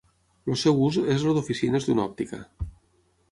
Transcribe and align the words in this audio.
El 0.51 0.55
seu 0.61 0.79
ús 0.85 0.95
és 1.15 1.25
el 1.31 1.37
d'oficines 1.39 1.87
d'una 1.89 2.05
òptica. 2.11 2.43